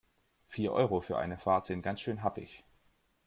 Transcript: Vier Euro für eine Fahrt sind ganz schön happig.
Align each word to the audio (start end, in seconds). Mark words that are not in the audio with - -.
Vier 0.47 0.71
Euro 0.71 0.99
für 0.99 1.19
eine 1.19 1.37
Fahrt 1.37 1.67
sind 1.67 1.83
ganz 1.83 2.01
schön 2.01 2.23
happig. 2.23 2.63